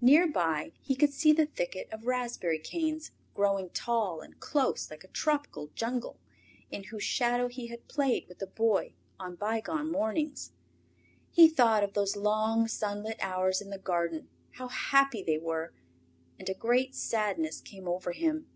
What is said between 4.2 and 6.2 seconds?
and close like a tropical jungle,